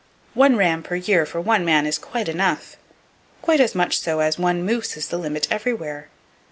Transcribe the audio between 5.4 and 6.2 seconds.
everywhere.